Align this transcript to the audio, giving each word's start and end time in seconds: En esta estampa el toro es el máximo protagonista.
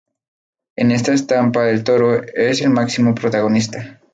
En 0.75 0.89
esta 0.89 1.13
estampa 1.13 1.69
el 1.69 1.83
toro 1.83 2.23
es 2.23 2.59
el 2.63 2.71
máximo 2.71 3.13
protagonista. 3.13 4.01